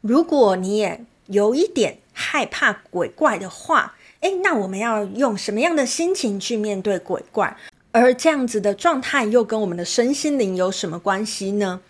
[0.00, 7.56] 如果你也有一点害怕鬼怪的话，诶，那我们要用什么样的心情去面对鬼怪？
[7.90, 11.80] 而这样子的状态又跟我们的身心灵有什么关系呢？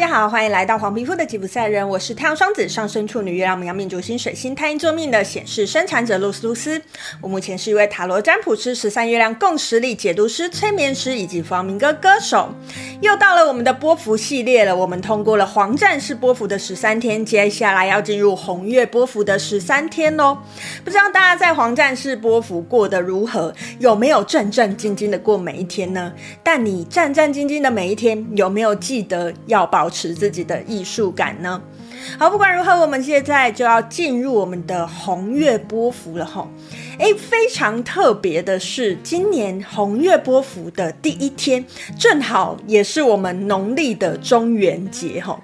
[0.00, 1.86] 大家好，欢迎来到黄皮肤的吉普赛人。
[1.86, 6.80] 我是太阳双子上升处女月亮牡羊命主星水星太阴坐命的显示生产者露丝露丝。
[7.20, 12.48] 我目前是一位塔罗占卜师、十三月亮共识力解读师、催眠师以及弗朗明哥歌手。
[13.02, 20.38] 又到了我们的波幅系列了，我们通过了黄战士波幅的十三天，接下来要进入红月波幅的十三天喽。
[20.82, 23.54] 不知道大家在黄战士波幅过得如何？
[23.78, 26.10] 有没有战战兢兢的过每一天呢？
[26.42, 31.60] 但你战战兢兢的每一天，有没有记得要保持自己的艺术感呢？
[32.18, 36.48] 好，不管如何，我们现在就要进入我们的红月波幅了吼。
[36.98, 41.64] 诶，非常特别的是，今年红月波幅的第一天，
[41.98, 45.40] 正好也是我们农历的中元节吼。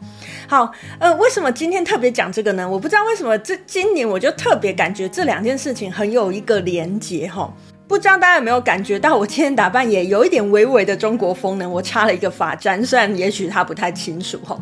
[0.49, 2.69] 好，呃，为什么今天特别讲这个呢？
[2.69, 7.53] 我不知道为什么这今年我就特别感觉这两件事情很有一个连结吼。
[7.89, 11.69] 不知道大家有没有感觉到，我今天打扮也有一点微微的中国风呢？
[11.69, 14.61] 我插了一个发簪，虽然也许他不太清楚哈。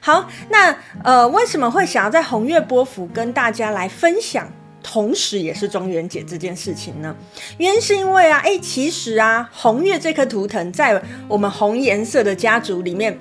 [0.00, 4.48] 好，那呃，为什么会想要在红月波符跟大家来分享，
[4.82, 7.14] 同时也是中元节这件事情呢？
[7.58, 13.18] 原因是因为啊，哎，其实啊，红月这颗图腾在我们红颜色的家族里面。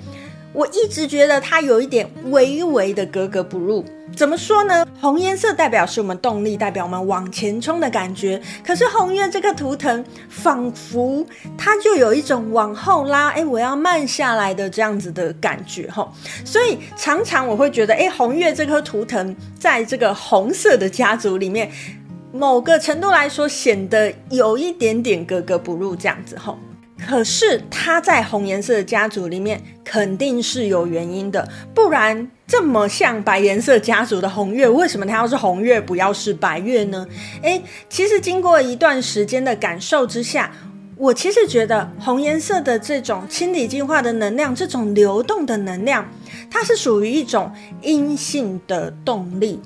[0.51, 4.85] 我一直觉得它有一点微微的格格不入，怎么说呢？
[4.99, 8.41] 红颜色代表是我们动力，代表我们往前冲的感觉。
[8.65, 11.25] 可是红月这个图腾，仿佛
[11.57, 16.11] 它就有一种往后拉，哎，我要慢下来的这样子的感觉哈。
[16.43, 21.71] 所以常常我会觉得，哎，红月这颗图腾在这个红色的家族里面，
[22.33, 26.57] 某个程度来说显得有一点点格格不入这样子哈。
[27.07, 37.07] 可是他在红颜色家族里面肯定是有原因的，不然这么像白颜色家族的红月，为什么他要是红月，不要是白月呢？
[37.41, 40.51] 诶，其实经过一段时间的感受之下，
[40.97, 46.07] 我其实觉得红颜色的这种清理净化的能量，这种流动的能量，
[46.51, 47.51] 它是属于一种
[47.81, 49.59] 阴性的动力。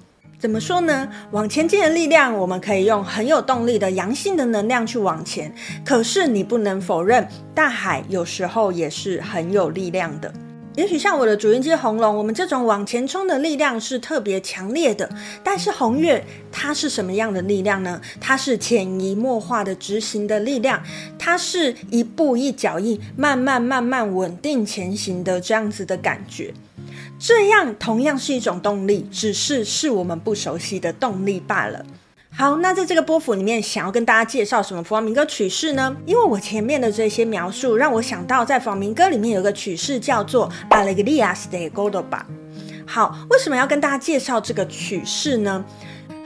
[0.44, 1.08] 怎么说呢？
[1.32, 5.50] 往前进的力量，我们可以用很有动力的阳性的能量去往前。
[5.86, 10.30] 可是你不能否认，大海有时候也是很有力量的。
[10.76, 15.10] 也许像我的主音机红龙，我们这种往前冲的力量是特别强烈的。
[15.42, 16.22] 但是红月
[16.52, 18.02] 它是什么样的力量呢？
[18.20, 20.84] 它是潜移默化的执行的力量，
[21.18, 26.54] 它是一步一脚印，慢慢慢慢稳定前行的这样子的感觉。
[27.26, 31.86] 这样同样是一种动力，只是是我们不熟悉的动力罢了。
[32.36, 35.96] 好，那在这个波符里面，想要跟大家介绍什么弗朗明哥曲式呢？
[36.06, 42.24] 因为我前面的这些描述，让我想到在弗朗明哥里面有个曲式叫做 Alegrias de Gordoba。
[42.86, 45.64] 好，为什么要跟大家介绍这个曲式呢？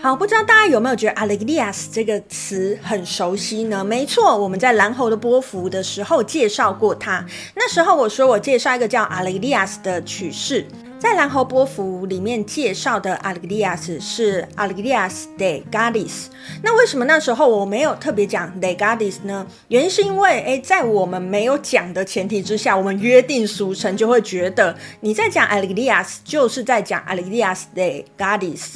[0.02, 3.84] 好，不知道大家有没有觉得 Alegrias 这个词很熟悉呢？
[3.84, 7.24] 没错，我们在蓝猴的波符的时候介绍过它。
[7.56, 10.66] 那时候我说我介绍一个叫 Alegrias 的曲式。
[11.08, 16.26] 在蓝猴波服里面介绍的 Alegrias 是 Alegrias de Gadis。
[16.62, 19.48] 那为什么那时候我没有特别讲 de Gadis 呢？
[19.70, 28.74] 原因是因为，诶，在我们没有讲的前提之下，我们约定俗成就会觉得你在讲 Alegrias 就是在讲 Alegrias de Gadis，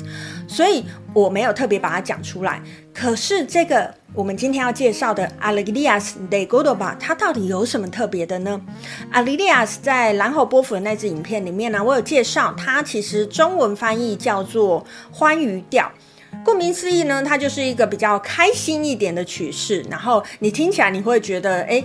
[0.48, 2.62] 所以我没有特别把它讲出来。
[2.94, 3.94] 可是这个。
[4.14, 8.60] 我们今天要介绍的 Alegrias de Córdoba，它到底有什么特别的呢
[9.14, 15.90] ？Alegrias 在蓝猴波符的那支影片里面呢，我有介绍，它其实中文翻译叫做欢愉调。
[16.44, 21.82] 顾名思义呢，它就是一个比较开心一点的曲式，然后你听起来你会觉得，诶，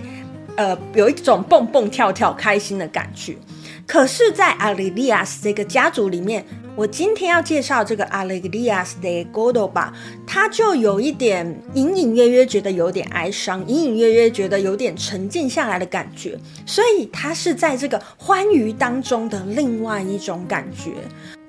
[0.57, 3.37] 呃，有一种蹦蹦跳跳开心的感觉。
[3.85, 6.45] 可是，在 Alegrias 这个家族里面，
[6.77, 9.91] 我今天要介绍这个 Alegrias de Córdoba，
[10.27, 16.37] 它就有一点隐隐约约觉得有点哀伤，隐隐约约觉得有点沉静下来的感觉，
[16.67, 20.91] 所以它是在这个欢愉当中的另外一种感觉。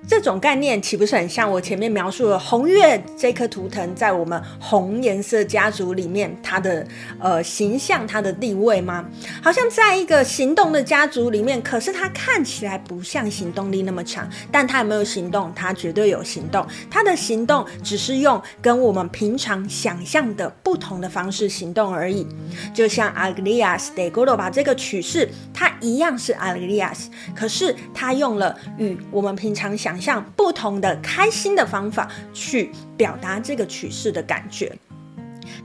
[0.09, 6.85] 这种概念岂不是很像我前面描述的红月这颗图腾在我们红颜色家族里面它的
[7.21, 9.05] 呃形象、它的地位吗？
[9.43, 15.53] 好像在一个行动的家族里面，可是它看起来不像行动力那么强，但它有没有行动？
[15.55, 16.67] 它绝对有行动。
[16.91, 22.27] 它的行动只是用跟我们平常想象的不同的方式行动而已。
[22.73, 34.77] 就像 Alegrias de Córdoba 这个曲式，它一样是 Alegrias，可是它用了与我们平常想像不同的开心的方法去表达这个曲式的感觉。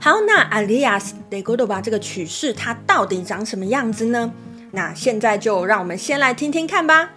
[0.00, 4.32] 好，那 Alias de Cordoba 这个曲式它到底长什么样子呢？
[4.72, 7.10] 那现在就让我们先来听听看吧。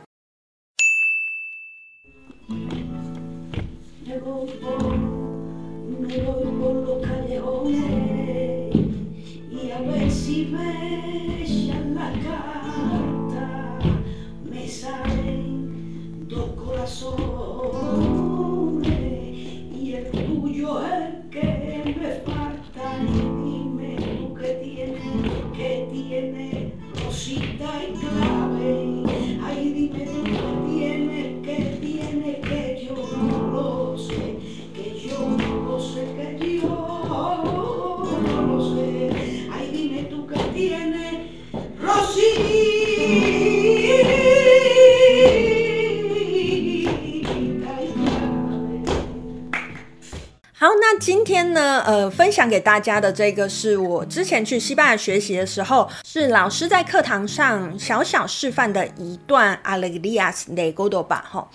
[19.72, 23.06] y el tuyo el que me falta y
[23.46, 24.98] dime tú qué tiene,
[25.56, 26.74] que tiene
[27.06, 29.04] rosita y clave,
[29.44, 30.32] ay dime tú qué
[30.72, 34.40] tiene, que tiene, que yo no lo sé,
[34.74, 36.04] que yo no lo sé,
[36.40, 36.68] que yo
[38.26, 41.06] no lo sé, ay dime tú que tiene
[41.80, 42.57] Rosita.
[51.00, 61.48] 今天呢，呃，分享给大家的这个是我之前去西班牙学习的时候，是老师在课堂上小小示范的一段 Alegrías de Córdoba 哈。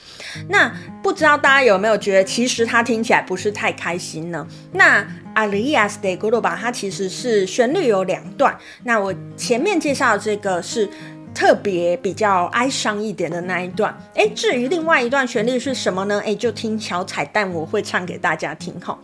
[0.49, 0.73] 那
[1.03, 4.47] 不知道大家有没有觉得，其实它听起来不是太开心呢？
[4.73, 5.05] 那
[5.35, 8.57] Alegrías de Córdoba 它其实是旋律有两段。
[8.85, 10.89] 那我前面介绍的这个是。
[11.35, 16.23] 特别比较哀伤一点的那一段，哎，至于另外一段旋律是什么呢？
[16.25, 18.99] 哎，就听小彩蛋，我会唱给大家听哈。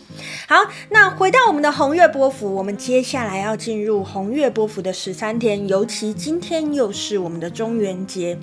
[0.49, 0.57] 好，
[0.91, 8.39] 那回到我们的红月波符，我们接下来要进入红月波符的十三天，尤其今天又是我们的中元节，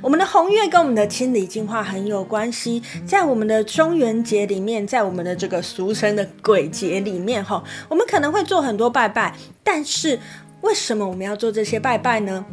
[0.00, 2.82] 我们的红月跟我们的清理净化很有关系。
[3.06, 10.18] 在我们的中元节里面，在我们的这个俗称的鬼节里面哈，我们可能会做很多拜拜，但是
[10.62, 12.44] 为什么我们要做这些拜拜呢？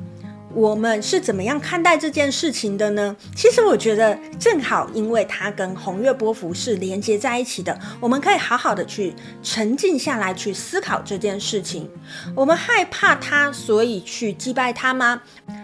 [0.55, 3.15] 我们是怎么样看待这件事情的呢？
[3.35, 11.89] 其实我觉得正好，因为它跟红月波符是连接在一起的，我们可以好好的去沉静下来，去思考这件事情。
[12.35, 15.21] 我们害怕它，所以去祭拜它吗？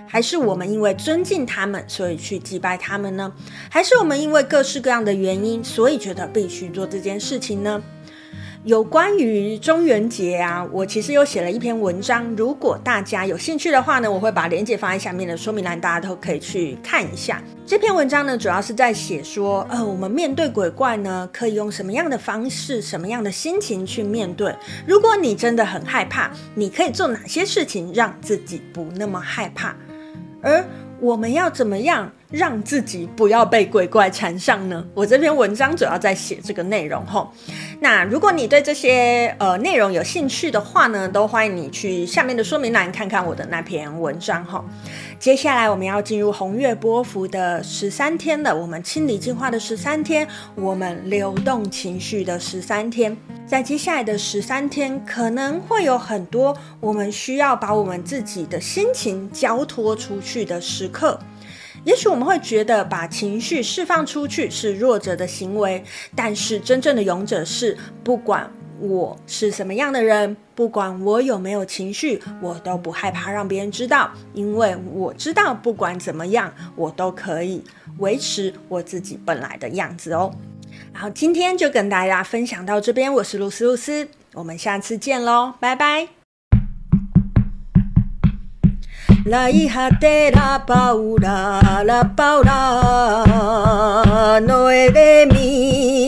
[0.07, 3.31] 还是我们因为尊敬他们，所以去祭拜他们呢？
[3.69, 7.79] 还是我们因为各式各样的原因，所以觉得必须做这件事情呢？
[8.65, 17.41] 有关于中元节啊，我其实又写了一篇文章，如果大家有兴趣的话呢，我会把链接放在下面的说明栏，大家都可以去看一下。
[17.65, 24.53] 这篇文章呢，主要是在写说，呃，我们面对鬼怪呢，可以用什么样的方式、什么样的心情去面对。
[24.85, 29.73] 如果你真的很害怕，你可以做哪些事情让自己不那么害怕？
[30.41, 30.65] 而
[30.99, 34.85] 我们要怎么样让自己不要被鬼怪缠上呢？
[34.93, 37.31] 我这篇文章主要在写这个内容吼。
[37.81, 44.61] 那如果你对这些呃内容有兴趣的话呢，都欢迎你去下面的说明栏看看我的那篇文章哈。
[45.17, 53.15] 接下来我们要进入红月波幅的十三天了，我们清理净化的十三天，我们流动情绪的十三天。
[53.47, 61.17] 在接下来的十三天，可能会有很多我们需要把我们自己的心情交托出去的时刻。
[61.85, 65.83] 也许我们会觉得把情绪释放出去是弱者的行为，
[66.15, 77.63] 但是真正的勇者是，不管我是什么样的人，不管我有没有情绪，我都不害怕让别人知道，因为我知道不管怎么样，我都可以
[77.97, 80.31] 维持我自己本来的样子哦。
[80.93, 86.18] 然后今天就跟大家分享到这边，我是露丝露丝，我们下次见喽，拜拜。
[89.25, 93.25] La hijatera Paura, la Paura,
[94.41, 95.98] no es de mí.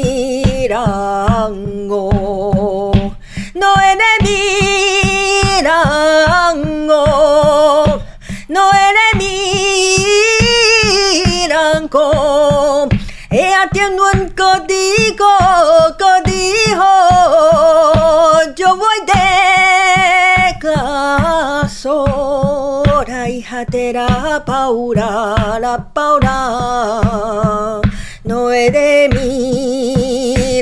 [23.65, 27.81] tera paura la paura
[28.23, 30.61] no e de mi